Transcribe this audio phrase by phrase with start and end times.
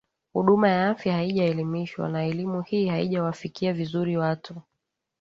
[0.33, 4.61] huduma ya afya haijaelimishwa na elimu hii haijawafikia vizuri watu